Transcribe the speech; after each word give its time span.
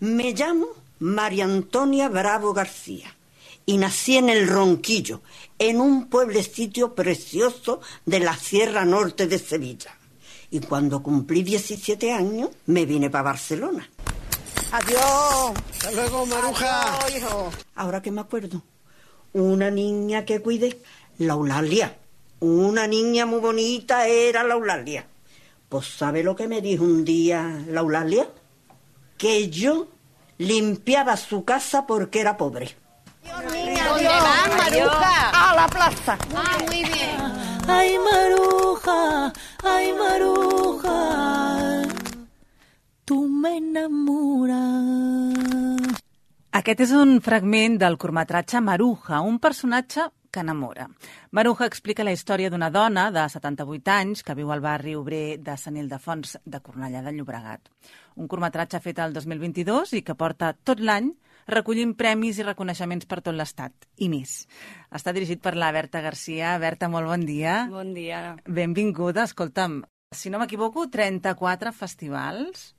Me 0.00 0.32
llamo 0.32 0.66
María 1.00 1.44
Antonia 1.44 2.08
Bravo 2.08 2.54
García 2.54 3.14
y 3.66 3.76
nací 3.76 4.16
en 4.16 4.30
el 4.30 4.48
Ronquillo, 4.48 5.20
en 5.58 5.78
un 5.78 6.08
pueblecito 6.08 6.94
precioso 6.94 7.82
de 8.06 8.20
la 8.20 8.34
Sierra 8.34 8.86
Norte 8.86 9.26
de 9.26 9.38
Sevilla. 9.38 9.94
Y 10.50 10.60
cuando 10.60 11.02
cumplí 11.02 11.42
17 11.42 12.12
años, 12.12 12.48
me 12.64 12.86
vine 12.86 13.10
para 13.10 13.24
Barcelona. 13.24 13.90
Adiós. 14.72 15.52
Hasta 15.70 15.92
luego, 15.92 16.24
Maruja. 16.24 17.04
Adiós, 17.04 17.16
hijo. 17.16 17.50
Ahora 17.74 18.00
que 18.00 18.10
me 18.10 18.22
acuerdo, 18.22 18.62
una 19.34 19.70
niña 19.70 20.24
que 20.24 20.40
cuidé, 20.40 20.80
la 21.18 21.34
Eulalia. 21.34 21.98
Una 22.40 22.86
niña 22.86 23.26
muy 23.26 23.40
bonita 23.40 24.08
era 24.08 24.44
la 24.44 24.54
Eulalia. 24.54 25.06
Pues 25.68 25.86
¿sabe 25.88 26.22
lo 26.22 26.34
que 26.34 26.48
me 26.48 26.62
dijo 26.62 26.84
un 26.84 27.04
día 27.04 27.62
la 27.68 27.80
Eulalia? 27.80 28.30
Que 29.20 29.50
yo 29.50 29.88
limpiaba 30.38 31.16
su 31.18 31.44
casa 31.44 31.86
porque 31.86 32.20
era 32.20 32.38
pobre. 32.38 32.74
¿Dónde 33.22 34.08
van, 34.08 34.56
Maruja? 34.56 35.30
A 35.30 35.54
la 35.54 35.68
plaza. 35.68 36.18
Ah, 36.34 36.56
muy 36.66 36.82
bien. 36.82 37.20
Ay, 37.68 37.98
Maruja, 37.98 39.32
ay, 39.62 39.92
Maruja, 39.92 40.98
tu 43.04 43.28
m'enamores. 43.28 44.56
Aquest 46.50 46.80
és 46.88 46.90
un 46.96 47.20
fragment 47.22 47.76
del 47.78 47.98
curtmetratge 48.00 48.58
Maruja, 48.64 49.20
un 49.20 49.38
personatge 49.38 50.08
que 50.30 50.40
enamora. 50.40 50.88
Maruja 51.30 51.66
explica 51.66 52.06
la 52.06 52.14
història 52.14 52.50
d'una 52.50 52.70
dona 52.70 53.10
de 53.14 53.26
78 53.28 53.94
anys 53.94 54.22
que 54.22 54.36
viu 54.38 54.52
al 54.52 54.62
barri 54.64 54.94
obrer 54.96 55.38
de 55.42 55.56
Sant 55.58 55.76
Ildefons 55.76 56.38
de 56.44 56.60
Cornellà 56.60 57.02
de 57.02 57.12
Llobregat. 57.16 57.68
Un 58.16 58.28
curtmetratge 58.28 58.80
fet 58.80 58.98
al 58.98 59.12
2022 59.16 59.96
i 59.98 60.02
que 60.06 60.18
porta 60.18 60.52
tot 60.54 60.80
l'any 60.80 61.12
recollint 61.50 61.94
premis 61.98 62.38
i 62.38 62.46
reconeixements 62.46 63.08
per 63.10 63.20
tot 63.24 63.34
l'Estat, 63.34 63.72
i 63.98 64.08
més. 64.12 64.44
Està 64.94 65.14
dirigit 65.16 65.40
per 65.42 65.56
la 65.58 65.72
Berta 65.74 66.02
Garcia. 66.04 66.56
Berta, 66.62 66.88
molt 66.88 67.10
bon 67.10 67.24
dia. 67.26 67.64
Bon 67.70 67.94
dia. 67.96 68.36
Benvinguda. 68.46 69.26
Escolta'm, 69.26 69.80
si 70.14 70.30
no 70.30 70.40
m'equivoco, 70.40 70.86
34 70.90 71.72
festivals, 71.74 72.70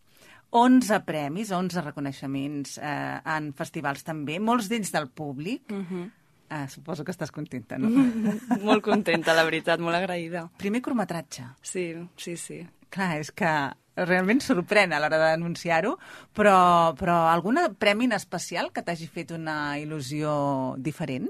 11 0.52 1.02
premis, 1.08 1.52
11 1.56 1.84
reconeixements 1.86 2.78
eh, 2.78 3.20
en 3.36 3.52
festivals 3.56 4.04
també, 4.08 4.40
molts 4.40 4.68
d'ells 4.72 4.92
del 4.92 5.08
públic. 5.10 5.72
Uh 5.72 5.84
-huh. 5.84 6.10
Eh, 6.52 6.68
suposo 6.70 7.06
que 7.08 7.16
estàs 7.16 7.32
contenta, 7.32 7.80
no? 7.82 7.90
molt 8.68 8.84
contenta, 8.86 9.36
la 9.38 9.48
veritat, 9.48 9.82
molt 9.82 9.98
agraïda. 9.98 10.48
Primer 10.62 10.84
curtmetratge. 10.86 11.48
Sí, 11.64 11.92
sí, 12.20 12.36
sí. 12.38 12.62
Clar, 12.92 13.14
és 13.24 13.32
que 13.32 13.52
realment 13.96 14.42
sorprèn 14.44 14.94
a 14.94 15.02
l'hora 15.02 15.20
d'anunciar-ho, 15.20 15.98
però, 16.36 16.56
però 17.00 17.26
algun 17.32 17.60
premi 17.80 18.08
en 18.10 18.18
especial 18.18 18.72
que 18.76 18.84
t'hagi 18.84 19.08
fet 19.12 19.34
una 19.36 19.78
il·lusió 19.80 20.76
diferent? 20.80 21.30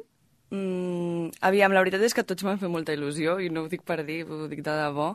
Mm, 0.52 1.32
aviam, 1.48 1.72
la 1.72 1.80
veritat 1.80 2.02
és 2.04 2.14
que 2.14 2.26
tots 2.28 2.44
m'han 2.44 2.58
fet 2.60 2.68
molta 2.72 2.92
il·lusió 2.92 3.38
i 3.40 3.48
no 3.50 3.64
ho 3.64 3.70
dic 3.72 3.86
per 3.88 4.02
dir, 4.04 4.26
ho 4.28 4.50
dic 4.52 4.60
de 4.66 4.74
debò. 4.76 5.14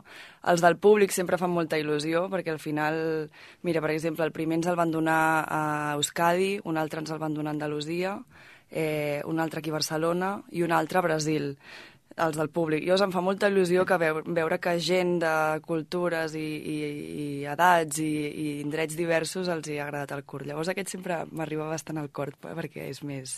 Els 0.49 0.63
del 0.65 0.79
públic 0.81 1.13
sempre 1.13 1.37
fan 1.37 1.53
molta 1.53 1.77
il·lusió 1.77 2.23
perquè 2.31 2.55
al 2.55 2.61
final, 2.63 2.97
mira, 3.61 3.83
per 3.83 3.91
exemple, 3.93 4.25
el 4.25 4.33
primer 4.33 4.57
ens 4.57 4.71
el 4.71 4.79
van 4.79 4.91
donar 4.91 5.45
a 5.45 5.61
Euskadi, 5.93 6.55
un 6.65 6.81
altre 6.81 7.03
ens 7.03 7.13
el 7.13 7.21
van 7.21 7.37
donar 7.37 7.53
a 7.53 7.57
Andalusia, 7.59 8.17
eh, 8.71 9.21
un 9.25 9.39
altre 9.39 9.59
aquí 9.59 9.69
a 9.69 9.77
Barcelona 9.77 10.41
i 10.51 10.63
un 10.63 10.71
altre 10.71 10.99
a 10.99 11.05
Brasil 11.05 11.57
els 12.17 12.37
del 12.37 12.49
públic. 12.49 12.85
Jo 12.87 12.97
em 13.03 13.13
fa 13.13 13.21
molta 13.21 13.49
il·lusió 13.51 13.85
que 13.87 13.97
veu, 14.01 14.21
veure 14.25 14.57
que 14.61 14.75
gent 14.81 15.17
de 15.21 15.33
cultures 15.65 16.33
i, 16.37 16.45
i, 16.57 16.77
i 17.23 17.27
edats 17.49 18.01
i, 18.01 18.09
i 18.27 18.47
indrets 18.63 18.97
diversos 18.97 19.49
els 19.53 19.69
hi 19.69 19.77
ha 19.77 19.85
agradat 19.85 20.15
el 20.17 20.23
curt. 20.25 20.47
Llavors 20.49 20.71
aquest 20.73 20.95
sempre 20.95 21.21
m'arriba 21.31 21.69
bastant 21.69 22.01
al 22.01 22.09
cor 22.09 22.33
perquè 22.41 22.87
és 22.89 23.03
més, 23.05 23.37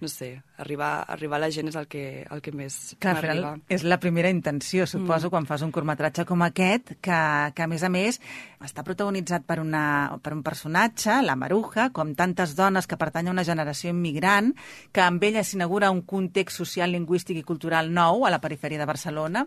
no 0.00 0.10
sé, 0.10 0.32
arribar, 0.62 0.92
arribar 1.10 1.40
a 1.40 1.44
la 1.46 1.50
gent 1.54 1.72
és 1.72 1.78
el 1.80 1.88
que, 1.90 2.04
el 2.30 2.44
que 2.44 2.54
més 2.54 2.78
m'arriba. 3.02 3.56
és 3.68 3.84
la 3.86 3.98
primera 4.02 4.30
intenció, 4.30 4.86
suposo, 4.86 5.28
mm. 5.28 5.34
quan 5.34 5.50
fas 5.50 5.66
un 5.66 5.74
curtmetratge 5.74 6.26
com 6.28 6.46
aquest, 6.46 6.94
que, 7.02 7.20
que 7.56 7.66
a 7.66 7.70
més 7.70 7.84
a 7.86 7.90
més 7.92 8.20
està 8.60 8.84
protagonitzat 8.86 9.46
per, 9.48 9.58
una, 9.62 9.82
per 10.22 10.34
un 10.36 10.44
personatge, 10.46 11.20
la 11.24 11.36
Maruja, 11.38 11.88
com 11.96 12.14
tantes 12.14 12.54
dones 12.58 12.86
que 12.86 12.98
pertany 13.00 13.30
a 13.30 13.34
una 13.34 13.44
generació 13.46 13.90
immigrant, 13.94 14.52
que 14.92 15.02
amb 15.02 15.22
ella 15.24 15.44
s'inaugura 15.46 15.90
un 15.90 16.02
context 16.06 16.60
social, 16.60 16.92
lingüístic 16.92 17.40
i 17.40 17.46
cultural 17.46 17.90
nou 17.90 18.19
a 18.26 18.30
la 18.30 18.40
perifèria 18.40 18.78
de 18.78 18.88
Barcelona. 18.88 19.46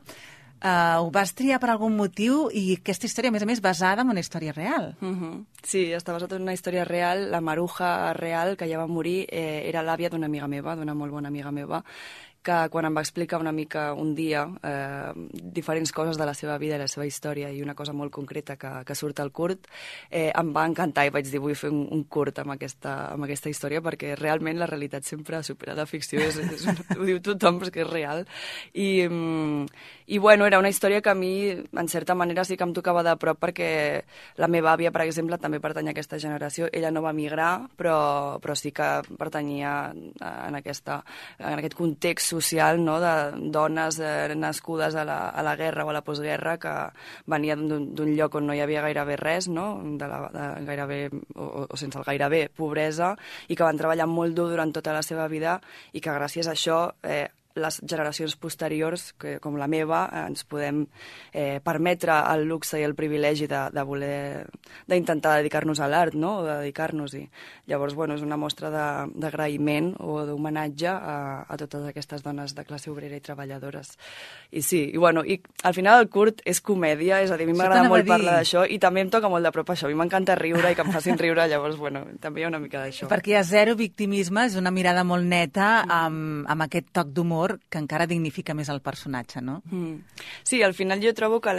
Uh, 0.63 1.03
ho 1.03 1.09
vas 1.11 1.33
triar 1.35 1.57
per 1.59 1.73
algun 1.73 1.91
motiu 1.91 2.45
i 2.55 2.77
aquesta 2.77 3.09
història, 3.09 3.33
a 3.33 3.35
més 3.35 3.43
a 3.43 3.47
més, 3.49 3.59
basada 3.59 4.05
en 4.05 4.13
una 4.13 4.21
història 4.23 4.53
real. 4.55 4.93
Uh 5.01 5.09
-huh. 5.11 5.45
Sí, 5.61 5.91
està 5.91 6.13
basat 6.13 6.31
en 6.31 6.41
una 6.41 6.53
història 6.53 6.85
real. 6.85 7.31
La 7.31 7.41
Maruja 7.41 8.13
real, 8.13 8.55
que 8.55 8.69
ja 8.69 8.77
va 8.77 8.87
morir, 8.87 9.27
eh, 9.29 9.67
era 9.67 9.83
l'àvia 9.83 10.09
d'una 10.09 10.27
amiga 10.27 10.47
meva, 10.47 10.75
d'una 10.75 10.93
molt 10.93 11.11
bona 11.11 11.27
amiga 11.27 11.51
meva, 11.51 11.83
que 12.43 12.57
quan 12.69 12.85
em 12.85 12.95
va 12.95 13.01
explicar 13.01 13.39
una 13.41 13.53
mica 13.55 13.93
un 13.93 14.13
dia 14.15 14.43
eh, 14.63 15.11
diferents 15.55 15.91
coses 15.95 16.17
de 16.19 16.25
la 16.27 16.35
seva 16.37 16.57
vida 16.61 16.75
i 16.75 16.81
la 16.81 16.89
seva 16.91 17.07
història 17.07 17.49
i 17.49 17.61
una 17.63 17.75
cosa 17.75 17.95
molt 17.95 18.11
concreta 18.13 18.57
que, 18.59 18.71
que 18.85 18.95
surt 18.95 19.21
al 19.23 19.31
curt, 19.31 19.69
eh, 20.09 20.29
em 20.29 20.51
va 20.55 20.65
encantar 20.67 21.07
i 21.07 21.13
vaig 21.15 21.29
dir 21.31 21.41
vull 21.43 21.55
fer 21.57 21.71
un, 21.71 21.85
un 21.95 22.03
curt 22.11 22.43
amb 22.43 22.55
aquesta, 22.55 23.13
amb 23.13 23.27
aquesta 23.27 23.51
història 23.51 23.81
perquè 23.85 24.17
realment 24.19 24.59
la 24.59 24.67
realitat 24.69 25.07
sempre 25.07 25.41
supera 25.43 25.77
la 25.77 25.87
ficció, 25.89 26.21
és, 26.21 26.37
és, 26.43 26.67
ho 26.97 27.07
diu 27.07 27.21
tothom 27.23 27.61
però 27.61 27.71
és 27.71 27.73
que 27.73 27.83
és 27.85 27.89
real. 27.89 28.25
I, 28.73 29.07
mm, 29.07 29.65
I 30.13 30.19
bueno, 30.19 30.45
era 30.45 30.59
una 30.59 30.69
història 30.69 31.01
que 31.01 31.09
a 31.09 31.15
mi 31.15 31.49
en 31.49 31.87
certa 31.87 32.15
manera 32.15 32.43
sí 32.43 32.57
que 32.57 32.67
em 32.67 32.73
tocava 32.75 33.03
de 33.03 33.15
prop 33.17 33.39
perquè 33.39 34.03
la 34.37 34.49
meva 34.51 34.73
àvia, 34.73 34.91
per 34.91 35.05
exemple, 35.05 35.39
també 35.39 35.61
pertany 35.63 35.87
a 35.87 35.93
aquesta 35.95 36.19
generació. 36.19 36.67
Ella 36.73 36.91
no 36.91 37.01
va 37.05 37.13
migrar, 37.15 37.69
però, 37.79 38.39
però 38.43 38.55
sí 38.55 38.73
que 38.75 38.89
pertanyia 39.17 39.93
en, 39.93 40.59
aquesta, 40.59 40.99
en 41.39 41.61
aquest 41.61 41.77
context 41.79 42.32
social 42.33 42.81
no? 42.83 42.97
de 43.03 43.13
dones 43.53 43.99
eh, 44.01 44.33
nascudes 44.35 44.95
a 44.95 45.05
la, 45.07 45.19
a 45.29 45.45
la 45.45 45.55
guerra 45.59 45.85
o 45.85 45.91
a 45.91 45.97
la 45.97 46.03
postguerra 46.05 46.57
que 46.61 46.73
venien 47.29 47.67
d'un 47.69 48.13
lloc 48.17 48.39
on 48.39 48.49
no 48.49 48.57
hi 48.57 48.63
havia 48.65 48.83
gairebé 48.85 49.17
res, 49.21 49.47
no? 49.47 49.67
de 49.99 50.09
la, 50.09 50.19
de 50.33 50.65
gairebé, 50.67 50.99
o, 51.35 51.67
o 51.69 51.79
sense 51.79 52.01
el 52.01 52.07
gairebé 52.07 52.47
pobresa, 52.49 53.13
i 53.47 53.55
que 53.55 53.67
van 53.67 53.79
treballar 53.79 54.09
molt 54.09 54.35
dur 54.37 54.49
durant 54.51 54.73
tota 54.73 54.95
la 54.95 55.05
seva 55.05 55.29
vida 55.31 55.59
i 55.93 56.01
que 56.01 56.17
gràcies 56.17 56.49
a 56.49 56.57
això 56.57 56.83
eh, 57.03 57.27
les 57.55 57.79
generacions 57.85 58.35
posteriors, 58.41 59.11
que, 59.19 59.37
com 59.43 59.57
la 59.59 59.67
meva, 59.69 60.03
ens 60.25 60.43
podem 60.49 60.83
eh, 61.31 61.59
permetre 61.63 62.15
el 62.33 62.47
luxe 62.49 62.79
i 62.81 62.85
el 62.85 62.95
privilegi 62.97 63.47
de, 63.49 63.61
de 63.73 63.83
voler 63.85 64.45
d'intentar 64.89 65.37
dedicar-nos 65.37 65.81
a 65.83 65.89
l'art, 65.91 66.17
no? 66.17 66.39
o 66.41 66.45
de 66.47 66.57
dedicar-nos-hi. 66.63 67.27
Llavors, 67.69 67.93
bueno, 67.93 68.17
és 68.17 68.25
una 68.25 68.39
mostra 68.41 68.71
d'agraïment 68.73 69.93
o 70.01 70.23
d'homenatge 70.27 70.89
a, 70.89 71.17
a 71.45 71.59
totes 71.61 71.85
aquestes 71.89 72.25
dones 72.25 72.55
de 72.57 72.65
classe 72.65 72.89
obrera 72.91 73.19
i 73.19 73.23
treballadores. 73.23 73.93
I 74.51 74.65
sí, 74.65 74.81
i 74.89 74.97
bueno, 74.97 75.21
i 75.21 75.39
al 75.63 75.77
final 75.77 76.01
el 76.01 76.09
curt 76.09 76.41
és 76.49 76.61
comèdia, 76.61 77.21
és 77.21 77.31
a 77.31 77.37
dir, 77.37 77.47
a 77.47 77.51
mi 77.51 77.57
m'agrada 77.57 77.85
molt 77.91 78.09
parlar 78.09 78.39
d'això 78.39 78.65
i 78.65 78.79
també 78.81 79.05
em 79.05 79.13
toca 79.13 79.29
molt 79.29 79.45
de 79.45 79.53
prop 79.53 79.69
això. 79.75 79.87
A 79.87 79.93
mi 79.93 79.99
m'encanta 79.99 80.37
riure 80.39 80.73
i 80.73 80.77
que 80.77 80.85
em 80.85 80.91
facin 80.93 81.21
riure, 81.21 81.45
llavors, 81.49 81.77
bueno, 81.77 82.05
també 82.23 82.41
hi 82.41 82.47
ha 82.47 82.51
una 82.51 82.61
mica 82.63 82.81
d'això. 82.81 83.11
Perquè 83.11 83.35
hi 83.35 83.37
ha 83.37 83.45
zero 83.45 83.77
victimisme, 83.77 84.47
és 84.49 84.57
una 84.57 84.73
mirada 84.73 85.05
molt 85.05 85.27
neta 85.29 85.83
amb, 85.85 86.47
amb 86.49 86.65
aquest 86.65 86.89
toc 86.95 87.13
d'humor 87.13 87.42
que 87.69 87.81
encara 87.81 88.07
dignifica 88.09 88.55
més 88.57 88.69
el 88.73 88.81
personatge, 88.85 89.41
no? 89.41 89.59
Mm. 89.69 89.99
Sí, 90.47 90.61
al 90.63 90.75
final 90.77 91.01
jo 91.03 91.13
trobo 91.17 91.41
que 91.43 91.53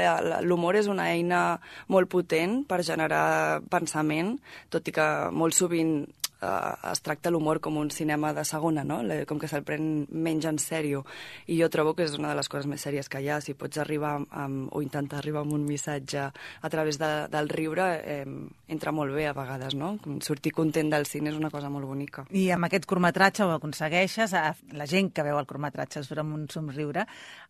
l'humor 0.46 0.78
és 0.80 0.88
una 0.90 1.10
eina 1.12 1.44
molt 1.92 2.10
potent 2.12 2.62
per 2.68 2.82
generar 2.86 3.60
pensament, 3.70 4.36
tot 4.70 4.88
i 4.88 4.94
que 4.94 5.08
molt 5.32 5.56
sovint 5.56 5.96
eh, 6.44 6.90
es 6.92 7.02
tracta 7.04 7.32
l'humor 7.32 7.60
com 7.64 7.78
un 7.80 7.90
cinema 7.90 8.32
de 8.36 8.44
segona, 8.44 8.84
no? 8.84 9.00
com 9.28 9.40
que 9.40 9.48
se'l 9.50 9.64
pren 9.66 10.06
menys 10.10 10.48
en 10.50 10.60
sèrio. 10.60 11.04
I 11.48 11.58
jo 11.60 11.70
trobo 11.72 11.94
que 11.96 12.04
és 12.06 12.16
una 12.18 12.30
de 12.32 12.38
les 12.38 12.50
coses 12.52 12.68
més 12.70 12.84
sèries 12.84 13.08
que 13.08 13.22
hi 13.24 13.30
ha. 13.32 13.40
Si 13.44 13.56
pots 13.58 13.80
arribar 13.82 14.18
amb, 14.30 14.68
o 14.74 14.82
intentar 14.84 15.20
arribar 15.20 15.44
amb 15.44 15.56
un 15.56 15.64
missatge 15.68 16.28
a 16.28 16.72
través 16.72 17.00
de, 17.00 17.10
del 17.32 17.48
riure, 17.48 17.88
eh, 18.04 18.24
entra 18.68 18.92
molt 18.92 19.14
bé 19.16 19.28
a 19.28 19.34
vegades, 19.36 19.74
no? 19.78 19.94
Sortir 20.24 20.54
content 20.54 20.92
del 20.92 21.08
cine 21.08 21.32
és 21.32 21.38
una 21.40 21.50
cosa 21.50 21.70
molt 21.72 21.88
bonica. 21.88 22.26
I 22.30 22.48
amb 22.54 22.68
aquest 22.68 22.88
curtmetratge 22.90 23.44
ho 23.44 23.54
aconsegueixes, 23.56 24.36
la 24.74 24.88
gent 24.90 25.12
que 25.14 25.24
veu 25.26 25.38
el 25.40 25.48
curtmetratge 25.48 26.02
es 26.02 26.12
amb 26.14 26.36
un 26.36 26.48
somriure, 26.50 27.06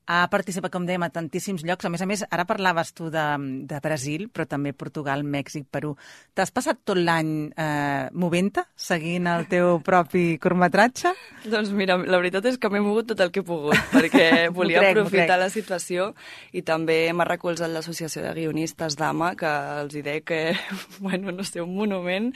ha 0.06 0.24
participat, 0.28 0.72
com 0.72 0.84
dèiem, 0.84 1.04
a 1.06 1.10
tantíssims 1.12 1.64
llocs. 1.64 1.86
A 1.86 1.90
més 1.92 2.02
a 2.04 2.08
més, 2.08 2.24
ara 2.28 2.44
parlaves 2.48 2.92
tu 2.96 3.08
de, 3.12 3.24
de 3.68 3.80
Brasil, 3.84 4.26
però 4.32 4.44
també 4.48 4.74
Portugal, 4.76 5.24
Mèxic, 5.24 5.66
Perú. 5.72 5.94
T'has 6.36 6.52
passat 6.52 6.82
tot 6.84 6.98
l'any 7.00 7.30
eh, 7.56 8.10
movent-te, 8.12 8.66
seguint 8.76 9.28
el 9.30 9.46
teu 9.48 9.78
propi 9.88 10.36
curtmetratge? 10.42 11.14
Doncs 11.48 11.72
mira, 11.76 11.96
la 11.96 12.20
veritat 12.20 12.50
és 12.50 12.58
que 12.60 12.70
m'he 12.72 12.82
mogut 12.84 13.12
tot 13.12 13.22
el 13.24 13.32
que 13.32 13.40
he 13.40 13.46
pogut, 13.48 13.78
perquè 13.94 14.26
volia 14.58 14.82
crec, 14.82 14.98
aprofitar 14.98 15.38
la 15.40 15.48
situació 15.52 16.10
i 16.52 16.64
també 16.66 16.98
m'ha 17.16 17.28
recolzat 17.28 17.72
l'Associació 17.72 18.24
de 18.26 18.34
Guionistes 18.36 18.98
d'AMA, 19.00 19.32
que 19.40 19.54
els 19.80 19.96
hi 19.96 20.04
dec 20.04 20.28
que, 20.28 20.42
bueno, 21.04 21.32
no 21.32 21.48
sé, 21.48 21.62
un 21.64 21.74
monument, 21.76 22.30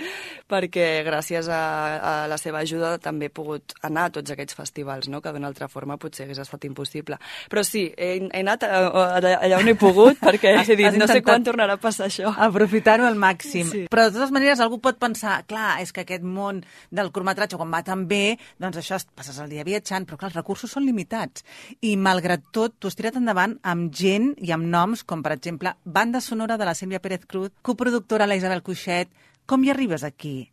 perquè 0.48 0.88
gràcies 1.06 1.52
a, 1.52 1.60
a 2.00 2.14
la 2.30 2.40
seva 2.40 2.64
ajuda 2.64 2.96
també 3.02 3.28
he 3.28 3.34
pogut 3.34 3.76
anar 3.84 4.08
a 4.08 4.14
tots 4.16 4.32
aquests 4.32 4.56
festivals, 4.56 5.12
no? 5.12 5.20
que 5.20 5.32
d'una 5.34 5.52
altra 5.52 5.68
forma 5.68 5.98
potser 6.00 6.24
hagués 6.24 6.40
estat 6.42 6.64
impossible. 6.68 7.18
Però 7.48 7.57
sí, 7.64 7.86
he, 7.96 8.28
he 8.32 8.40
anat 8.40 8.62
a, 8.66 8.68
a, 8.86 9.04
allà, 9.18 9.32
allà 9.46 9.58
on 9.60 9.68
he 9.70 9.74
pogut, 9.78 10.18
perquè 10.26 10.54
Has- 10.58 10.68
he 10.68 10.76
dit, 10.76 10.98
no 10.98 11.06
sé 11.10 11.22
quan 11.22 11.44
tornarà 11.46 11.74
a 11.78 11.80
passar 11.82 12.06
això. 12.08 12.32
Aprofitar-ho 12.46 13.06
al 13.06 13.16
màxim. 13.18 13.68
Sí. 13.70 13.82
Però 13.90 14.04
de 14.08 14.14
totes 14.16 14.30
maneres 14.34 14.60
algú 14.64 14.78
pot 14.84 14.98
pensar, 14.98 15.40
clar, 15.50 15.78
és 15.82 15.92
que 15.92 16.02
aquest 16.06 16.22
món 16.26 16.62
del 16.90 17.10
curtmetratge, 17.14 17.56
quan 17.60 17.72
va 17.74 17.82
tan 17.86 18.06
bé, 18.10 18.38
doncs 18.58 18.78
això, 18.82 18.96
es- 19.00 19.08
passes 19.14 19.38
el 19.42 19.48
dia 19.52 19.64
viatjant, 19.64 20.06
però 20.08 20.18
clar, 20.18 20.30
els 20.32 20.36
recursos 20.40 20.70
són 20.70 20.84
limitats. 20.86 21.44
I 21.80 21.96
malgrat 21.96 22.48
tot, 22.52 22.76
tu 22.78 22.88
has 22.90 22.96
tirat 22.98 23.16
endavant 23.16 23.58
amb 23.62 23.92
gent 23.94 24.34
i 24.38 24.52
amb 24.52 24.66
noms, 24.68 25.04
com 25.04 25.22
per 25.22 25.32
exemple, 25.38 25.74
banda 25.84 26.20
sonora 26.20 26.56
de 26.58 26.64
la 26.68 26.74
Sílvia 26.74 27.00
Pérez 27.00 27.24
Cruz, 27.26 27.50
coproductora 27.62 28.26
la 28.26 28.36
Isabel 28.36 28.62
Cuixet. 28.62 29.08
Com 29.48 29.62
hi 29.64 29.70
arribes 29.72 30.02
aquí? 30.04 30.50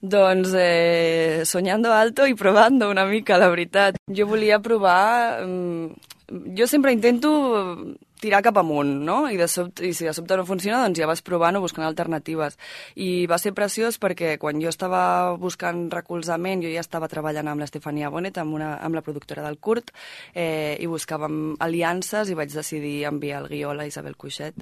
Doncs 0.00 0.52
eh, 0.54 1.42
soñando 1.44 1.92
alto 1.92 2.26
i 2.26 2.34
provando 2.34 2.90
una 2.90 3.06
mica, 3.06 3.38
la 3.38 3.48
veritat. 3.48 3.96
Jo 4.06 4.26
volia 4.26 4.60
provar... 4.60 5.42
mm, 5.46 6.12
Jo 6.26 6.66
sempre 6.66 6.90
intento 6.90 7.94
tirar 8.18 8.40
cap 8.42 8.56
amunt, 8.58 8.88
no? 9.06 9.28
I, 9.30 9.36
de 9.38 9.46
sobte, 9.46 9.86
I 9.86 9.92
si 9.94 10.06
de 10.08 10.14
sobte 10.16 10.36
no 10.36 10.46
funciona, 10.48 10.80
doncs 10.82 10.98
ja 10.98 11.06
vas 11.06 11.22
provant 11.22 11.54
o 11.54 11.60
buscant 11.62 11.86
alternatives. 11.86 12.56
I 12.98 13.26
va 13.30 13.38
ser 13.38 13.52
preciós 13.54 14.00
perquè 14.02 14.32
quan 14.42 14.58
jo 14.58 14.72
estava 14.72 15.36
buscant 15.38 15.86
recolzament, 15.92 16.64
jo 16.64 16.72
ja 16.72 16.82
estava 16.82 17.06
treballant 17.12 17.46
amb 17.52 17.62
l'Estefania 17.62 18.10
Bonet, 18.10 18.40
amb, 18.42 18.56
una, 18.58 18.74
amb 18.82 18.98
la 18.98 19.04
productora 19.06 19.44
del 19.46 19.60
Curt, 19.62 19.92
eh, 20.34 20.74
i 20.80 20.90
buscàvem 20.90 21.54
aliances 21.62 22.30
i 22.32 22.38
vaig 22.38 22.50
decidir 22.50 23.04
enviar 23.06 23.44
el 23.44 23.50
guió 23.52 23.70
a 23.70 23.78
la 23.78 23.86
Isabel 23.86 24.16
Cuixet. 24.16 24.58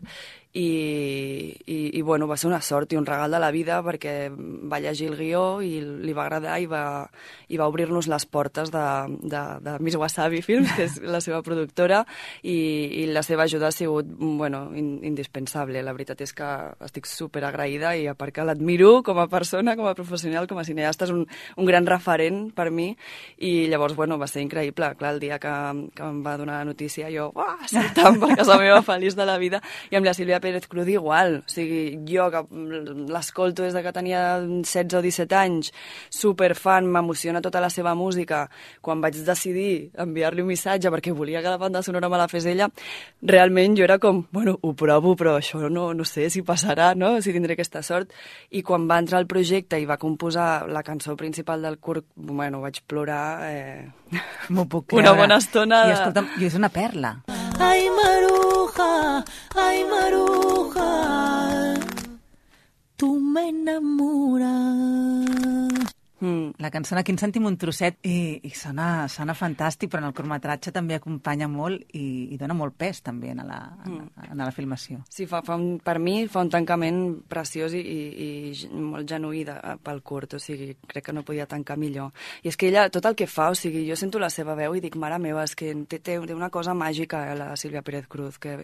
I, 0.54 1.56
i, 1.66 1.76
i 1.98 2.02
bueno, 2.02 2.28
va 2.30 2.36
ser 2.38 2.46
una 2.46 2.60
sort 2.62 2.92
i 2.94 2.96
un 2.96 3.06
regal 3.06 3.32
de 3.34 3.40
la 3.42 3.50
vida 3.50 3.80
perquè 3.82 4.30
va 4.30 4.78
llegir 4.78 5.08
el 5.10 5.16
guió 5.18 5.42
i 5.66 5.80
li 5.82 6.12
va 6.14 6.28
agradar 6.28 6.60
i 6.62 6.68
va, 6.70 6.84
i 7.50 7.58
va 7.58 7.66
obrir-nos 7.66 8.06
les 8.06 8.26
portes 8.30 8.70
de, 8.70 8.84
de, 9.18 9.42
de 9.64 9.74
Miss 9.82 9.98
Wasabi 9.98 10.44
Films, 10.46 10.70
que 10.76 10.86
és 10.86 11.00
la 11.02 11.18
seva 11.24 11.40
productora, 11.42 12.04
i, 12.42 12.54
i 13.02 13.06
la 13.10 13.24
seva 13.26 13.48
ajuda 13.48 13.72
ha 13.72 13.74
sigut 13.74 14.06
bueno, 14.18 14.68
in, 14.78 15.00
indispensable. 15.02 15.82
La 15.82 15.96
veritat 15.96 16.22
és 16.22 16.34
que 16.36 16.50
estic 16.86 17.10
super 17.10 17.42
agraïda 17.48 17.96
i 17.98 18.06
a 18.06 18.14
part 18.14 18.34
que 18.34 18.46
l'admiro 18.46 19.00
com 19.02 19.18
a 19.18 19.26
persona, 19.30 19.74
com 19.74 19.90
a 19.90 19.96
professional, 19.98 20.46
com 20.46 20.62
a 20.62 20.66
cineasta, 20.66 21.08
és 21.08 21.14
un, 21.14 21.26
un 21.58 21.68
gran 21.68 21.86
referent 21.90 22.44
per 22.54 22.70
mi 22.70 22.92
i 23.42 23.66
llavors, 23.72 23.98
bueno, 23.98 24.20
va 24.22 24.30
ser 24.30 24.44
increïble. 24.46 24.94
Clar, 25.00 25.14
el 25.16 25.20
dia 25.22 25.40
que, 25.42 25.52
que 25.98 26.06
em 26.06 26.22
va 26.24 26.38
donar 26.38 26.60
la 26.62 26.70
notícia 26.70 27.10
jo, 27.10 27.32
saltant 27.70 28.20
per 28.22 28.34
casa 28.38 28.58
meva 28.60 28.82
feliç 28.86 29.18
de 29.18 29.26
la 29.26 29.38
vida 29.42 29.62
i 29.90 29.98
amb 29.98 30.06
la 30.06 30.14
Sílvia 30.14 30.40
Pérez 30.44 30.68
Cruz 30.68 30.86
igual. 30.92 31.40
O 31.42 31.50
sigui, 31.50 31.96
jo 32.08 32.28
que 32.30 32.44
l'escolto 33.10 33.64
des 33.64 33.72
de 33.74 33.82
que 33.82 33.92
tenia 33.96 34.40
16 34.44 34.98
o 35.00 35.02
17 35.02 35.34
anys, 35.40 35.72
super 36.12 36.52
fan, 36.54 36.86
m'emociona 36.92 37.40
tota 37.44 37.62
la 37.64 37.70
seva 37.72 37.94
música. 37.96 38.44
Quan 38.84 39.00
vaig 39.02 39.16
decidir 39.24 39.90
enviar-li 39.98 40.44
un 40.44 40.50
missatge 40.52 40.92
perquè 40.92 41.14
volia 41.16 41.40
que 41.42 41.48
la 41.52 41.58
banda 41.60 41.82
sonora 41.82 42.08
me 42.12 42.20
la 42.20 42.28
fes 42.28 42.46
ella, 42.50 42.68
realment 43.22 43.76
jo 43.78 43.84
era 43.88 43.98
com, 43.98 44.24
bueno, 44.32 44.58
ho 44.60 44.74
provo, 44.76 45.14
però 45.16 45.38
això 45.40 45.64
no, 45.70 45.92
no 45.94 46.04
sé 46.04 46.28
si 46.30 46.42
passarà, 46.44 46.92
no? 46.94 47.14
si 47.24 47.32
tindré 47.32 47.56
aquesta 47.56 47.82
sort. 47.82 48.12
I 48.52 48.62
quan 48.62 48.84
va 48.90 48.98
entrar 49.00 49.18
al 49.22 49.26
projecte 49.30 49.78
i 49.80 49.86
va 49.88 49.96
composar 49.96 50.68
la 50.68 50.82
cançó 50.84 51.16
principal 51.16 51.62
del 51.64 51.78
curt, 51.78 52.04
bueno, 52.14 52.60
vaig 52.60 52.82
plorar... 52.86 53.24
Eh... 53.48 53.90
M'ho 54.54 54.66
puc 54.70 54.92
Una 54.94 55.12
bona 55.16 55.38
estona 55.40 55.84
I 55.86 55.88
de- 55.88 55.94
escolta'm, 55.96 56.28
i 56.38 56.46
és 56.46 56.54
una 56.58 56.68
perla. 56.70 57.14
Ay 57.58 57.86
Maruja, 57.90 59.24
ay 59.64 59.84
Maruja, 59.90 60.33
me 63.34 63.48
enamoras. 63.48 65.43
Mm. 66.24 66.54
La 66.58 66.70
cançó 66.70 66.96
aquí 66.96 67.12
en 67.12 67.18
sentim 67.20 67.44
un 67.44 67.58
trosset 67.60 67.98
i, 68.08 68.40
i 68.48 68.50
sona, 68.56 69.06
sona 69.12 69.34
fantàstic, 69.36 69.90
però 69.92 70.00
en 70.00 70.08
el 70.08 70.14
curtmetratge 70.16 70.72
també 70.72 70.96
acompanya 70.96 71.48
molt 71.52 71.82
i, 71.92 72.32
i 72.32 72.38
dona 72.40 72.56
molt 72.56 72.76
pes 72.80 73.02
també 73.04 73.34
en 73.34 73.42
la, 73.44 73.58
en, 73.84 73.98
en 74.30 74.40
la 74.40 74.52
filmació. 74.54 75.02
Sí, 75.12 75.26
fa, 75.28 75.42
fa 75.44 75.58
un, 75.60 75.78
per 75.84 75.98
mi 76.00 76.22
fa 76.32 76.40
un 76.46 76.52
tancament 76.52 77.02
preciós 77.28 77.74
i, 77.76 77.82
i, 77.82 77.98
i 78.54 78.70
molt 78.72 79.10
genuí 79.10 79.42
de, 79.44 79.56
pel 79.84 80.00
curt, 80.06 80.38
o 80.38 80.40
sigui, 80.40 80.70
crec 80.88 81.10
que 81.10 81.16
no 81.16 81.24
podia 81.26 81.48
tancar 81.50 81.76
millor. 81.80 82.14
I 82.42 82.52
és 82.52 82.56
que 82.56 82.70
ella, 82.70 82.86
tot 82.94 83.04
el 83.10 83.18
que 83.18 83.28
fa, 83.28 83.50
o 83.52 83.58
sigui, 83.58 83.84
jo 83.88 83.98
sento 84.00 84.22
la 84.22 84.30
seva 84.32 84.56
veu 84.56 84.78
i 84.78 84.82
dic, 84.84 84.96
mare 85.00 85.20
meva, 85.20 85.44
és 85.44 85.52
que 85.58 85.74
té, 85.90 86.00
té, 86.00 86.16
una 86.22 86.48
cosa 86.54 86.72
màgica, 86.78 87.26
eh, 87.32 87.36
la 87.36 87.50
Sílvia 87.60 87.84
Pérez 87.84 88.08
Cruz, 88.08 88.38
que 88.40 88.56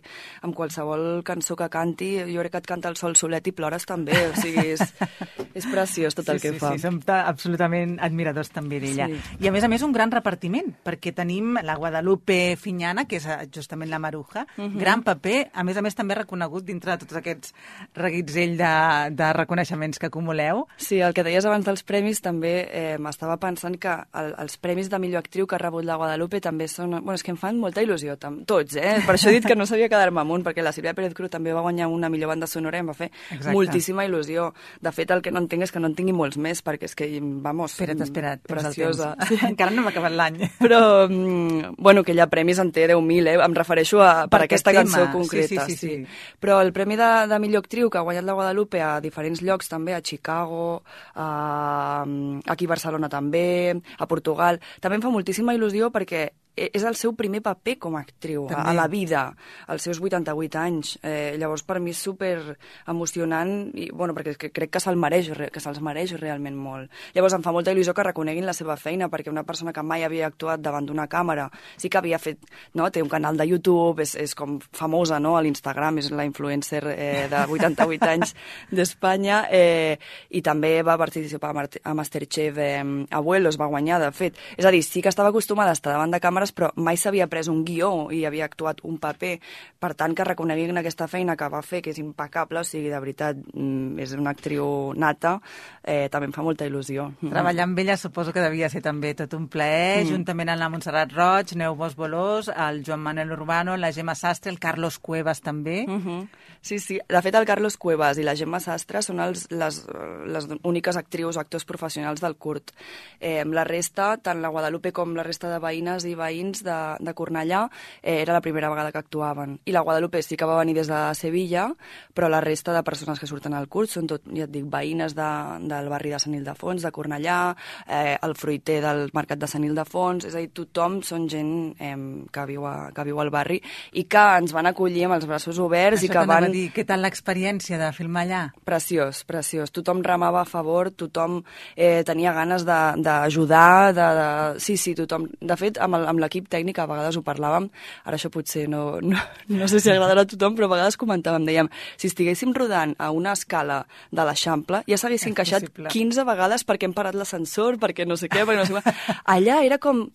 amb 0.47 0.57
qualsevol 0.57 1.21
cançó 1.27 1.59
que 1.61 1.69
canti, 1.69 2.15
jo 2.31 2.41
crec 2.41 2.57
que 2.57 2.65
et 2.65 2.73
canta 2.73 2.89
el 2.89 2.97
sol 2.97 3.19
solet 3.21 3.53
i 3.53 3.57
plores 3.57 3.85
també, 3.89 4.17
o 4.31 4.33
sigui, 4.39 4.71
és, 4.79 4.85
és 5.61 5.69
preciós 5.69 6.17
tot 6.17 6.33
el 6.33 6.41
sí, 6.41 6.49
que 6.49 6.55
sí, 6.57 6.63
fa. 6.63 6.73
Sí, 6.73 6.85
som 6.87 7.01
ta- 7.05 7.25
absolutament 7.51 7.99
admiradors 8.01 8.51
també 8.55 8.79
d'ella. 8.81 9.07
Sí. 9.11 9.37
I 9.45 9.49
a 9.49 9.53
més 9.53 9.65
a 9.65 9.69
més 9.69 9.83
un 9.83 9.93
gran 9.93 10.11
repartiment, 10.13 10.71
perquè 10.85 11.13
tenim 11.15 11.57
la 11.63 11.75
Guadalupe 11.77 12.57
Fiñana, 12.57 13.07
que 13.09 13.17
és 13.19 13.27
eh, 13.27 13.49
justament 13.53 13.91
la 13.91 13.99
Maruja, 13.99 14.47
Mhm. 14.57 14.79
gran 14.79 15.03
paper, 15.03 15.51
a 15.55 15.65
més 15.65 15.77
a 15.77 15.83
més 15.83 15.95
també 15.95 16.15
reconegut 16.15 16.65
dintre 16.65 16.93
de 16.93 16.99
tots 16.99 17.17
aquests 17.17 17.55
reguitzell 17.95 18.57
de, 18.57 19.11
de 19.17 19.33
reconeixements 19.33 19.99
que 19.99 20.07
acumuleu. 20.07 20.67
Sí, 20.77 21.01
el 21.01 21.15
que 21.15 21.25
deies 21.25 21.45
abans 21.47 21.65
dels 21.67 21.83
premis 21.83 22.21
també 22.23 22.69
eh, 22.71 22.97
m'estava 22.99 23.37
pensant 23.41 23.77
que 23.81 23.91
el, 24.15 24.35
els 24.39 24.57
premis 24.59 24.91
de 24.91 24.99
millor 24.99 25.21
actriu 25.25 25.47
que 25.47 25.57
ha 25.57 25.59
rebut 25.63 25.85
la 25.85 25.97
Guadalupe 25.97 26.41
també 26.41 26.69
són... 26.69 26.91
Bueno, 27.01 27.15
és 27.15 27.23
que 27.27 27.33
em 27.33 27.37
fan 27.41 27.59
molta 27.59 27.83
il·lusió, 27.83 28.17
tam, 28.19 28.43
tots, 28.45 28.77
eh? 28.77 29.01
Per 29.07 29.15
això 29.17 29.31
he 29.31 29.39
dit 29.39 29.47
que 29.47 29.57
no 29.57 29.67
sabia 29.67 29.89
quedar-me 29.89 30.21
amunt, 30.21 30.45
perquè 30.45 30.63
la 30.63 30.73
Sílvia 30.73 30.95
Pérez 30.95 31.15
Cruz 31.15 31.31
també 31.31 31.53
va 31.53 31.61
guanyar 31.65 31.89
una 31.89 32.09
millor 32.13 32.29
banda 32.35 32.47
sonora 32.47 32.79
i 32.79 32.85
em 32.85 32.89
va 32.91 32.95
fer 32.95 33.11
Exacte. 33.31 33.53
moltíssima 33.57 34.05
il·lusió. 34.07 34.53
De 34.81 34.93
fet, 34.93 35.11
el 35.11 35.23
que 35.23 35.31
no 35.31 35.41
entenc 35.41 35.63
és 35.65 35.73
que 35.73 35.81
no 35.81 35.89
en 35.91 35.95
tingui 35.95 36.13
molts 36.13 36.37
més, 36.39 36.63
perquè 36.65 36.85
és 36.85 36.95
que, 36.95 37.09
vamos, 37.43 37.73
Espera't, 37.73 38.01
espera't. 38.05 38.41
tens 38.43 38.59
el 38.59 38.65
preciosa. 38.71 39.15
temps. 39.19 39.43
Encara 39.49 39.71
no 39.75 39.83
hem 39.83 39.89
acabat 39.91 40.13
l'any. 40.13 40.39
Però, 40.61 40.81
mm, 41.09 41.75
bueno, 41.79 42.05
que 42.05 42.13
ella 42.13 42.27
premis 42.31 42.59
en 42.63 42.71
té 42.73 42.87
10.000, 42.89 43.27
eh? 43.27 43.37
Em 43.45 43.55
refereixo 43.55 44.03
a, 44.03 44.27
per, 44.29 44.39
Per 44.39 44.43
aquest 44.47 44.67
aquesta 44.69 44.73
tema. 44.73 44.85
cançó 44.85 45.07
Sí, 45.07 45.13
concreta. 45.13 45.67
sí, 45.67 45.77
sí, 45.77 45.89
sí. 45.89 46.07
Però 46.41 46.61
el 46.63 46.73
premi 46.73 46.97
de, 46.97 47.11
de 47.31 47.39
millor 47.43 47.65
actriu 47.65 47.91
que 47.91 47.99
ha 47.99 48.03
guanyat 48.07 48.25
la 48.25 48.33
Guadalupe 48.39 48.81
a 48.83 49.01
diferents 49.01 49.43
llocs 49.43 49.69
també, 49.69 49.95
a 49.95 50.03
Chicago, 50.03 50.83
a, 51.15 52.05
aquí 52.47 52.65
a 52.67 52.69
Barcelona 52.69 53.09
també, 53.09 53.75
a 53.99 54.07
Portugal, 54.07 54.61
també 54.81 54.97
em 54.99 55.03
fa 55.05 55.11
moltíssima 55.13 55.55
il·lusió 55.57 55.91
perquè 55.95 56.29
és 56.57 56.83
el 56.85 56.97
seu 56.99 57.15
primer 57.17 57.41
paper 57.45 57.77
com 57.79 57.97
a 57.97 58.01
actriu 58.05 58.47
a, 58.47 58.55
També. 58.55 58.71
a 58.71 58.75
la 58.75 58.87
vida, 58.89 59.23
als 59.67 59.83
seus 59.87 60.01
88 60.01 60.59
anys. 60.59 60.99
Eh, 61.03 61.37
llavors, 61.39 61.63
per 61.65 61.79
mi 61.81 61.91
és 61.95 61.99
super 62.03 62.57
emocionant, 62.91 63.71
i, 63.75 63.91
bueno, 63.93 64.15
perquè 64.17 64.51
crec 64.53 64.71
que 64.75 64.81
se'l 64.83 64.99
mereix, 65.01 65.31
re- 65.37 65.51
que 65.53 65.61
se'ls 65.63 65.81
mereix 65.85 66.13
realment 66.21 66.57
molt. 66.59 66.91
Llavors, 67.15 67.35
em 67.39 67.45
fa 67.45 67.53
molta 67.55 67.73
il·lusió 67.73 67.95
que 67.97 68.05
reconeguin 68.07 68.47
la 68.49 68.55
seva 68.57 68.77
feina, 68.77 69.09
perquè 69.09 69.31
una 69.33 69.45
persona 69.49 69.73
que 69.73 69.83
mai 69.87 70.05
havia 70.05 70.27
actuat 70.29 70.61
davant 70.61 70.87
d'una 70.89 71.07
càmera, 71.09 71.49
sí 71.77 71.89
que 71.89 71.99
havia 72.01 72.19
fet, 72.19 72.39
no?, 72.75 72.91
té 72.91 73.03
un 73.03 73.09
canal 73.09 73.37
de 73.39 73.47
YouTube, 73.47 74.03
és, 74.03 74.17
és 74.17 74.35
com 74.35 74.59
famosa, 74.73 75.21
no?, 75.21 75.37
a 75.39 75.43
l'Instagram, 75.43 75.99
és 76.03 76.11
la 76.11 76.27
influencer 76.29 76.83
eh, 76.93 77.29
de 77.31 77.45
88 77.57 78.09
anys 78.11 78.35
d'Espanya, 78.71 79.45
eh, 79.51 79.97
i 80.31 80.43
també 80.43 80.83
va 80.87 80.99
participar 81.01 81.55
a, 81.55 81.95
Masterchef 81.95 82.59
eh, 82.59 82.83
Abuelos, 83.11 83.59
va 83.61 83.71
guanyar, 83.71 84.01
de 84.03 84.11
fet. 84.13 84.37
És 84.57 84.67
a 84.67 84.71
dir, 84.75 84.83
sí 84.85 85.03
que 85.03 85.09
estava 85.13 85.31
acostumada 85.31 85.71
a 85.71 85.79
estar 85.79 85.93
davant 85.95 86.11
de 86.13 86.21
càmeres, 86.41 86.53
però 86.53 86.71
mai 86.77 86.97
s'havia 86.97 87.29
pres 87.29 87.49
un 87.49 87.65
guió 87.65 88.11
i 88.11 88.25
havia 88.25 88.47
actuat 88.47 88.81
un 88.85 88.99
paper. 88.99 89.39
Per 89.81 89.95
tant, 89.95 90.15
que 90.15 90.25
reconeguin 90.25 90.77
aquesta 90.79 91.09
feina 91.09 91.37
que 91.37 91.49
va 91.49 91.63
fer, 91.63 91.83
que 91.83 91.91
és 91.91 91.99
impecable, 91.99 92.61
o 92.61 92.65
sigui, 92.65 92.89
de 92.91 93.01
veritat, 93.01 93.37
mm, 93.37 93.99
és 93.99 94.13
una 94.13 94.31
actriu 94.31 94.93
nata, 94.95 95.41
eh, 95.83 96.09
també 96.11 96.27
em 96.27 96.33
fa 96.33 96.43
molta 96.43 96.67
il·lusió. 96.67 97.13
Treballar 97.21 97.65
amb 97.65 97.79
ella 97.79 97.97
suposo 97.97 98.33
que 98.33 98.41
devia 98.41 98.69
ser 98.69 98.83
també 98.83 99.15
tot 99.15 99.35
un 99.35 99.49
plaer, 99.49 100.05
mm. 100.05 100.09
juntament 100.09 100.49
amb 100.49 100.61
la 100.61 100.69
Montserrat 100.69 101.13
Roig, 101.13 101.55
Neu 101.57 101.75
Bosch 101.75 101.97
Bolós, 101.97 102.49
el 102.49 102.83
Joan 102.85 103.01
Manuel 103.01 103.33
Urbano, 103.33 103.77
la 103.77 103.93
Gemma 103.93 104.15
Sastre, 104.15 104.51
el 104.51 104.59
Carlos 104.59 104.99
Cuevas 104.99 105.41
també. 105.41 105.87
Mm. 105.87 106.01
Mhm. 106.01 106.29
Sí, 106.63 106.79
sí. 106.79 107.01
De 107.09 107.23
fet, 107.23 107.35
el 107.35 107.47
Carlos 107.47 107.79
Cuevas 107.79 108.19
i 108.19 108.23
la 108.23 108.37
Gemma 108.37 108.61
Sastre 108.61 109.01
són 109.03 109.19
els, 109.21 109.47
les, 109.51 109.87
les 110.27 110.47
úniques 110.63 110.97
actrius 110.97 111.37
o 111.37 111.41
actors 111.41 111.65
professionals 111.65 112.21
del 112.21 112.37
curt. 112.37 112.73
Eh, 113.19 113.45
la 113.47 113.65
resta, 113.65 114.19
tant 114.19 114.43
la 114.43 114.49
Guadalupe 114.49 114.93
com 114.93 115.15
la 115.17 115.23
resta 115.23 115.49
de 115.49 115.59
veïnes 115.59 116.05
i 116.05 116.15
veïns 116.15 116.30
veïns 116.31 116.63
de, 116.65 116.79
de 117.03 117.15
Cornellà 117.19 117.67
eh, 118.03 118.21
era 118.23 118.33
la 118.39 118.41
primera 118.41 118.71
vegada 118.71 118.93
que 118.95 119.03
actuaven. 119.03 119.59
I 119.67 119.75
la 119.75 119.83
Guadalupe 119.83 120.23
sí 120.23 120.37
que 120.39 120.47
va 120.47 120.59
venir 120.63 120.77
des 120.79 120.89
de 120.89 121.01
Sevilla, 121.19 121.67
però 122.15 122.29
la 122.31 122.41
resta 122.41 122.73
de 122.73 122.83
persones 122.87 123.19
que 123.19 123.27
surten 123.27 123.55
al 123.59 123.67
curs 123.69 123.97
són 123.99 124.07
tot, 124.07 124.23
ja 124.31 124.47
et 124.47 124.53
dic, 124.55 124.65
veïnes 124.71 125.15
de, 125.19 125.29
del 125.69 125.89
barri 125.91 126.13
de 126.15 126.19
Sant 126.23 126.35
Ildefons, 126.39 126.85
de 126.87 126.93
Cornellà, 126.95 127.39
eh, 127.87 128.17
el 128.23 128.35
fruiter 128.39 128.79
del 128.85 129.09
mercat 129.17 129.41
de 129.43 129.49
Sant 129.51 129.65
Ildefons, 129.67 130.27
és 130.29 130.35
a 130.37 130.43
dir, 130.43 130.51
tothom 130.55 131.01
són 131.07 131.27
gent 131.33 131.53
eh, 131.83 131.95
que, 132.33 132.45
viu 132.49 132.67
a, 132.69 132.75
que 132.95 133.05
viu 133.09 133.19
al 133.23 133.33
barri 133.35 133.61
i 133.99 134.05
que 134.11 134.23
ens 134.39 134.53
van 134.55 134.69
acollir 134.71 135.07
amb 135.09 135.17
els 135.19 135.27
braços 135.29 135.59
oberts 135.63 136.01
Això 136.05 136.11
i 136.11 136.15
que 136.15 136.25
van... 136.29 136.49
dir, 136.55 136.67
què 136.75 136.85
tal 136.87 137.03
l'experiència 137.05 137.79
de 137.81 137.91
filmar 137.97 138.23
allà? 138.27 138.43
Preciós, 138.67 139.25
preciós. 139.29 139.73
Tothom 139.75 140.05
remava 140.07 140.43
a 140.45 140.49
favor, 140.49 140.93
tothom 140.95 141.41
eh, 141.75 142.03
tenia 142.07 142.33
ganes 142.37 142.65
d'ajudar, 142.69 143.93
de, 143.93 144.01
de, 144.01 144.09
de... 144.21 144.61
Sí, 144.61 144.77
sí, 144.77 144.95
tothom. 144.99 145.27
De 145.41 145.57
fet, 145.61 145.79
amb 145.83 145.99
el- 145.99 146.07
amb 146.11 146.20
l'equip 146.23 146.49
tècnic 146.53 146.79
a 146.79 146.89
vegades 146.91 147.19
ho 147.19 147.25
parlàvem, 147.27 147.71
ara 148.05 148.19
això 148.19 148.31
potser 148.33 148.67
no, 148.71 149.01
no, 149.05 149.23
no 149.51 149.71
sé 149.71 149.81
si 149.83 149.93
agradarà 149.93 150.25
a 150.27 150.31
tothom, 150.31 150.57
però 150.59 150.69
a 150.71 150.75
vegades 150.75 150.99
comentàvem, 151.01 151.49
dèiem, 151.49 151.71
si 152.01 152.11
estiguéssim 152.11 152.55
rodant 152.57 152.95
a 152.99 153.11
una 153.17 153.35
escala 153.39 153.83
de 154.11 154.27
l'Eixample, 154.27 154.85
ja 154.91 155.01
s'haguessin 155.01 155.37
queixat 155.37 155.67
possible. 155.71 155.95
15 155.97 156.29
vegades 156.29 156.67
perquè 156.69 156.89
hem 156.89 156.97
parat 156.97 157.19
l'ascensor, 157.19 157.81
perquè 157.83 158.07
no 158.09 158.19
sé 158.21 158.31
què, 158.31 158.45
perquè 158.45 158.61
no 158.61 158.69
sé 158.69 158.79
què. 158.79 159.19
Allà 159.37 159.63
era 159.67 159.81
com... 159.83 160.07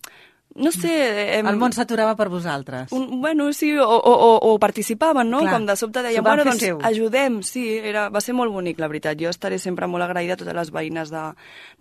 No 0.56 0.72
sé... 0.72 0.92
Em... 1.36 1.48
El 1.52 1.58
món 1.60 1.74
s'aturava 1.76 2.14
per 2.16 2.30
vosaltres. 2.32 2.94
Un, 2.96 3.20
bueno, 3.20 3.50
sí, 3.52 3.74
o, 3.76 3.84
o, 3.84 4.14
o, 4.40 4.52
participaven, 4.60 5.28
no? 5.28 5.42
Clar. 5.44 5.52
Com 5.58 5.66
de 5.68 5.76
sobte 5.76 6.04
deien, 6.06 6.24
van 6.24 6.38
bueno, 6.38 6.46
doncs 6.48 6.64
seu. 6.64 6.78
ajudem, 6.80 7.42
sí, 7.44 7.66
era, 7.76 8.06
va 8.08 8.22
ser 8.24 8.38
molt 8.38 8.54
bonic, 8.56 8.80
la 8.80 8.88
veritat. 8.88 9.20
Jo 9.20 9.34
estaré 9.34 9.60
sempre 9.60 9.90
molt 9.92 10.08
agraïda 10.08 10.38
a 10.38 10.40
totes 10.40 10.56
les 10.56 10.72
veïnes 10.72 11.12
de, 11.12 11.24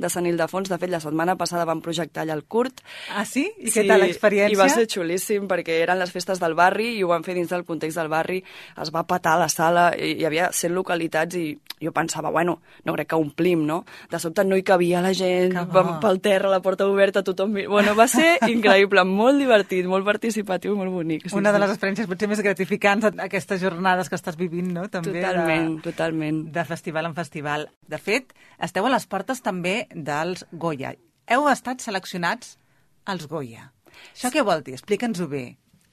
de 0.03 0.11
Sant 0.11 0.27
Ildefons. 0.27 0.73
De 0.73 0.79
fet, 0.83 0.91
la 0.91 0.99
setmana 1.05 1.37
passada 1.39 1.69
vam 1.69 1.85
projectar 1.85 2.25
allà 2.25 2.35
el 2.35 2.43
curt. 2.51 2.83
Ah, 3.15 3.23
sí? 3.23 3.47
I 3.63 3.71
què 3.71 3.87
tal 3.87 4.03
l'experiència? 4.03 4.57
I 4.57 4.59
va 4.59 4.67
ser 4.73 4.89
xulíssim, 4.91 5.47
perquè 5.51 5.79
eren 5.85 6.03
les 6.03 6.11
festes 6.11 6.43
del 6.43 6.59
barri 6.59 6.97
i 6.97 7.05
ho 7.07 7.13
van 7.15 7.23
fer 7.23 7.39
dins 7.39 7.55
del 7.55 7.63
context 7.69 8.03
del 8.03 8.11
barri. 8.11 8.43
Es 8.83 8.91
va 8.91 9.07
patar 9.07 9.37
la 9.39 9.49
sala, 9.53 9.93
i 9.95 10.17
hi 10.19 10.27
havia 10.27 10.51
100 10.51 10.75
localitats 10.75 11.39
i 11.39 11.47
jo 11.85 11.93
pensava, 11.95 12.31
bueno, 12.31 12.59
no 12.83 12.95
crec 12.95 13.13
que 13.13 13.17
omplim, 13.23 13.65
no? 13.67 13.85
De 14.11 14.19
sobte 14.19 14.45
no 14.45 14.57
hi 14.57 14.67
cabia 14.67 15.03
la 15.05 15.13
gent, 15.15 15.55
pel 16.03 16.21
terra, 16.25 16.51
la 16.51 16.63
porta 16.65 16.89
oberta, 16.89 17.23
tothom... 17.23 17.55
Bueno, 17.69 17.95
va 17.95 18.09
ser 18.11 18.39
increïble, 18.65 19.05
molt 19.09 19.39
divertit, 19.41 19.87
molt 19.91 20.07
participatiu, 20.09 20.75
molt 20.79 20.93
bonic. 20.95 21.27
Una 21.37 21.53
de 21.55 21.61
les 21.63 21.75
experiències 21.75 22.09
potser 22.11 22.29
més 22.31 22.43
gratificants 22.45 23.07
aquestes 23.27 23.61
jornades 23.63 24.09
que 24.11 24.19
estàs 24.19 24.39
vivint, 24.41 24.73
no? 24.75 24.89
També 24.89 25.21
Totalment, 25.21 25.77
de, 25.77 25.83
totalment. 25.91 26.41
de 26.55 26.65
festival 26.69 27.11
en 27.11 27.15
festival. 27.15 27.69
De 27.89 27.99
fet, 27.99 28.35
esteu 28.59 28.87
a 28.87 28.93
les 28.95 29.07
portes 29.07 29.43
també 29.45 29.87
dels 29.95 30.47
Goya. 30.53 30.95
Heu 31.29 31.49
estat 31.49 31.81
seleccionats 31.85 32.57
als 33.05 33.29
Goya. 33.29 33.71
Això 34.15 34.31
què 34.35 34.43
vol 34.45 34.65
dir? 34.67 34.75
Explica'ns-ho 34.75 35.29
bé. 35.31 35.45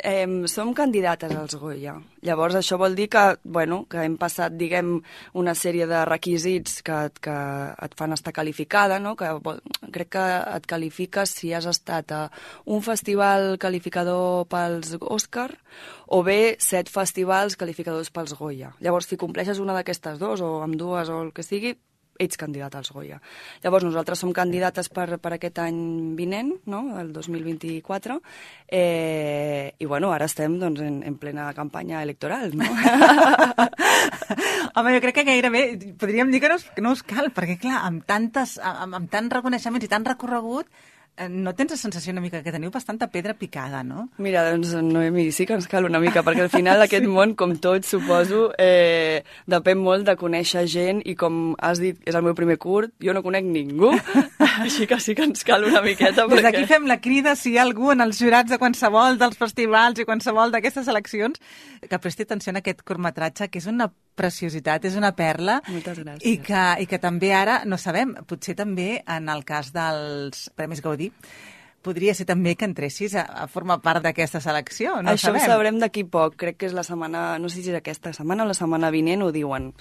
Eh, 0.04 0.26
som 0.48 0.74
candidates 0.74 1.30
als 1.38 1.54
Goya. 1.62 1.94
Llavors, 2.26 2.56
això 2.58 2.78
vol 2.82 2.96
dir 2.98 3.06
que, 3.14 3.22
bueno, 3.44 3.84
que 3.90 4.02
hem 4.02 4.16
passat, 4.18 4.56
diguem, 4.58 4.96
una 5.38 5.54
sèrie 5.54 5.86
de 5.86 6.00
requisits 6.10 6.80
que, 6.82 6.98
que 7.22 7.36
et 7.86 7.94
fan 8.00 8.14
estar 8.16 8.34
qualificada, 8.34 8.98
no? 9.00 9.16
que 9.16 9.30
vol- 9.46 9.62
crec 9.94 10.10
que 10.16 10.24
et 10.58 10.66
qualifiques 10.70 11.36
si 11.38 11.54
has 11.54 11.68
estat 11.70 12.12
a 12.18 12.22
un 12.66 12.82
festival 12.82 13.60
qualificador 13.62 14.48
pels 14.50 14.96
Òscar 15.02 15.52
o 16.08 16.24
bé 16.26 16.56
set 16.58 16.90
festivals 16.90 17.58
qualificadors 17.58 18.10
pels 18.10 18.34
Goya. 18.34 18.74
Llavors, 18.82 19.06
si 19.06 19.18
compleixes 19.22 19.60
una 19.62 19.78
d'aquestes 19.78 20.18
dos, 20.18 20.42
o 20.42 20.64
amb 20.66 20.78
dues, 20.82 21.10
o 21.14 21.22
el 21.28 21.34
que 21.34 21.46
sigui, 21.46 21.76
ets 22.20 22.38
candidat 22.38 22.76
als 22.76 22.92
Goya. 22.92 23.20
Llavors, 23.64 23.86
nosaltres 23.88 24.22
som 24.22 24.34
candidates 24.36 24.90
per, 24.94 25.18
per 25.22 25.34
aquest 25.36 25.62
any 25.64 25.80
vinent, 26.18 26.52
no? 26.70 26.84
el 27.00 27.12
2024, 27.14 28.20
eh, 28.68 29.74
i 29.80 29.90
bueno, 29.90 30.12
ara 30.14 30.28
estem 30.30 30.58
doncs, 30.62 30.84
en, 30.86 31.02
en 31.08 31.18
plena 31.22 31.50
campanya 31.58 32.04
electoral. 32.04 32.56
No? 32.58 32.66
Home, 34.76 34.96
jo 34.96 35.02
crec 35.04 35.20
que 35.20 35.28
gairebé 35.28 35.64
podríem 36.00 36.32
dir 36.32 36.42
que 36.44 36.52
no 36.52 36.60
us, 36.60 36.68
que 36.76 36.86
no 36.86 36.94
us 36.96 37.04
cal, 37.04 37.32
perquè 37.36 37.58
clar, 37.62 37.82
amb, 37.88 38.06
tantes, 38.08 38.58
amb, 38.62 39.02
amb 39.02 39.12
tant 39.12 39.32
reconeixements 39.34 39.88
i 39.88 39.92
tant 39.92 40.08
recorregut, 40.08 40.70
no 41.30 41.54
tens 41.54 41.72
la 41.76 41.78
sensació 41.78 42.14
una 42.14 42.22
mica 42.24 42.42
que 42.42 42.52
teniu 42.54 42.72
bastanta 42.72 43.10
pedra 43.12 43.34
picada, 43.38 43.84
no? 43.84 44.08
Mira, 44.18 44.44
doncs, 44.50 44.74
Noemi, 44.82 45.28
sí 45.36 45.46
que 45.46 45.54
ens 45.54 45.68
cal 45.70 45.86
una 45.86 46.00
mica, 46.02 46.24
perquè 46.26 46.46
al 46.46 46.54
final 46.54 46.82
aquest 46.86 47.06
món, 47.06 47.36
com 47.38 47.54
tot, 47.62 47.86
suposo, 47.86 48.48
eh, 48.58 49.22
depèn 49.52 49.82
molt 49.82 50.08
de 50.08 50.16
conèixer 50.18 50.66
gent 50.72 51.02
i 51.06 51.16
com 51.20 51.54
has 51.60 51.82
dit, 51.84 52.00
és 52.08 52.18
el 52.18 52.26
meu 52.26 52.36
primer 52.38 52.58
curt, 52.62 52.94
jo 53.04 53.14
no 53.14 53.24
conec 53.26 53.46
ningú, 53.46 53.92
així 54.66 54.88
que 54.90 55.00
sí 55.04 55.16
que 55.18 55.28
ens 55.28 55.46
cal 55.48 55.68
una 55.68 55.84
miqueta. 55.86 56.26
Des 56.32 56.46
d'aquí 56.46 56.66
fem 56.70 56.88
la 56.90 57.02
crida 57.04 57.36
si 57.36 57.54
hi 57.54 57.60
ha 57.60 57.66
algú 57.68 57.92
en 57.94 58.02
els 58.02 58.22
jurats 58.22 58.50
de 58.50 58.62
qualsevol 58.62 59.20
dels 59.22 59.38
festivals 59.38 60.02
i 60.02 60.08
qualsevol 60.08 60.54
d'aquestes 60.54 60.90
eleccions 60.92 61.42
que 61.88 62.02
presti 62.02 62.26
atenció 62.26 62.56
a 62.56 62.62
aquest 62.64 62.86
curtmetratge, 62.88 63.52
que 63.52 63.62
és 63.62 63.70
una 63.70 63.92
preciositat, 64.22 64.86
és 64.90 64.98
una 65.00 65.14
perla. 65.18 65.60
Moltes 65.72 66.00
gràcies. 66.04 66.28
I 66.30 66.38
que, 66.46 66.66
I 66.86 66.90
que 66.90 67.02
també 67.02 67.34
ara, 67.36 67.62
no 67.66 67.80
sabem, 67.82 68.14
potser 68.30 68.56
també 68.60 68.92
en 69.02 69.32
el 69.34 69.46
cas 69.48 69.74
dels 69.76 70.48
Premis 70.58 70.84
Gaudí, 70.86 71.12
podria 71.82 72.14
ser 72.18 72.26
també 72.30 72.56
que 72.56 72.66
entressis 72.68 73.16
a, 73.18 73.24
a 73.44 73.48
formar 73.52 73.80
part 73.82 74.04
d'aquesta 74.06 74.42
selecció, 74.44 75.00
no 75.02 75.12
Això 75.16 75.30
sabem. 75.32 75.42
ho 75.42 75.52
sabrem 75.52 75.80
d'aquí 75.82 76.04
poc. 76.06 76.36
Crec 76.40 76.58
que 76.62 76.70
és 76.70 76.76
la 76.78 76.84
setmana, 76.86 77.40
no 77.42 77.50
sé 77.50 77.62
si 77.64 77.72
és 77.74 77.78
aquesta 77.78 78.14
setmana 78.14 78.46
o 78.46 78.48
la 78.50 78.56
setmana 78.58 78.92
vinent, 78.94 79.24
ho 79.26 79.32
diuen. 79.34 79.72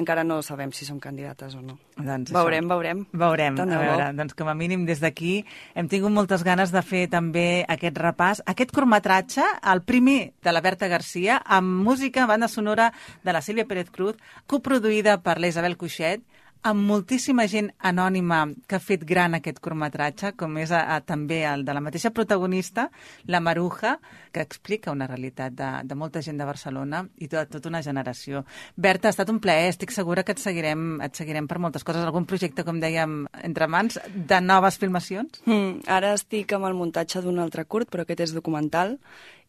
Encara 0.00 0.24
no 0.24 0.40
sabem 0.42 0.72
si 0.72 0.86
som 0.88 0.98
candidates 1.00 1.54
o 1.54 1.62
no. 1.62 1.78
Doncs 1.96 2.32
veurem, 2.32 2.64
això. 2.64 2.72
veurem. 2.74 3.04
Veurem, 3.12 3.56
Tant 3.60 3.72
a 3.76 3.78
veure, 3.82 4.08
doncs 4.16 4.34
com 4.38 4.48
a 4.48 4.54
mínim 4.56 4.86
des 4.88 5.00
d'aquí 5.02 5.44
hem 5.74 5.88
tingut 5.92 6.12
moltes 6.12 6.42
ganes 6.46 6.72
de 6.72 6.82
fer 6.82 7.06
també 7.12 7.64
aquest 7.68 7.98
repàs. 8.00 8.42
Aquest 8.48 8.72
curtmetratge, 8.72 9.44
el 9.72 9.82
primer 9.84 10.32
de 10.42 10.52
la 10.52 10.60
Berta 10.64 10.88
Garcia, 10.88 11.40
amb 11.44 11.82
música, 11.84 12.26
banda 12.26 12.48
sonora 12.48 12.90
de 13.22 13.32
la 13.36 13.42
Sílvia 13.42 13.66
Pérez 13.68 13.90
Cruz, 13.90 14.16
coproduïda 14.46 15.18
per 15.22 15.38
la 15.40 15.48
Isabel 15.52 15.76
Cuixet, 15.76 16.22
amb 16.62 16.84
moltíssima 16.84 17.46
gent 17.48 17.70
anònima 17.88 18.42
que 18.68 18.76
ha 18.76 18.82
fet 18.82 19.04
gran 19.08 19.36
aquest 19.36 19.60
curtmetratge, 19.64 20.34
com 20.36 20.58
és 20.60 20.72
a, 20.74 20.82
a, 20.94 20.98
també 21.00 21.40
el 21.48 21.64
de 21.64 21.74
la 21.76 21.80
mateixa 21.80 22.12
protagonista, 22.12 22.88
la 23.32 23.40
Maruja, 23.40 23.96
que 24.32 24.44
explica 24.44 24.92
una 24.92 25.08
realitat 25.08 25.56
de, 25.56 25.70
de 25.88 25.96
molta 25.96 26.20
gent 26.22 26.38
de 26.40 26.48
Barcelona 26.48 27.02
i 27.18 27.30
de 27.32 27.46
tota 27.48 27.70
una 27.72 27.82
generació. 27.82 28.44
Berta, 28.76 29.08
ha 29.08 29.16
estat 29.16 29.32
un 29.32 29.40
plaer, 29.40 29.70
estic 29.72 29.94
segura 29.94 30.24
que 30.26 30.36
et 30.36 30.42
seguirem, 30.42 31.00
et 31.04 31.16
seguirem 31.16 31.48
per 31.48 31.58
moltes 31.62 31.86
coses. 31.86 32.04
Algun 32.04 32.28
projecte, 32.28 32.64
com 32.66 32.80
dèiem, 32.82 33.24
entre 33.46 33.68
mans, 33.70 33.98
de 34.14 34.40
noves 34.44 34.78
filmacions? 34.82 35.40
Mm, 35.48 35.86
ara 35.88 36.14
estic 36.18 36.52
amb 36.56 36.68
el 36.68 36.76
muntatge 36.76 37.24
d'un 37.24 37.40
altre 37.40 37.64
curt, 37.64 37.88
però 37.90 38.04
aquest 38.04 38.28
és 38.28 38.36
documental, 38.36 38.98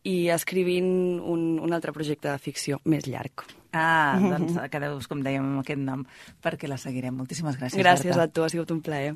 i 0.03 0.29
escrivint 0.33 1.19
un, 1.21 1.59
un 1.61 1.73
altre 1.73 1.93
projecte 1.93 2.29
de 2.31 2.37
ficció 2.41 2.79
més 2.85 3.05
llarg. 3.07 3.43
Ah, 3.71 4.17
doncs 4.19 4.57
quedeu-vos, 4.71 5.07
com 5.07 5.21
dèiem, 5.23 5.45
amb 5.45 5.61
aquest 5.61 5.79
nom, 5.79 6.05
perquè 6.43 6.67
la 6.67 6.77
seguirem. 6.81 7.15
Moltíssimes 7.15 7.55
gràcies, 7.59 7.79
Gràcies 7.79 8.15
Berta. 8.15 8.23
a 8.27 8.33
tu, 8.33 8.43
ha 8.43 8.49
sigut 8.51 8.71
un 8.71 8.81
plaer. 8.83 9.13